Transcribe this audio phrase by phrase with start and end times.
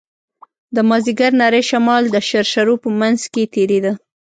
[0.75, 3.91] د مازديګر نرى شمال د شرشرو په منځ کښې تېرېده.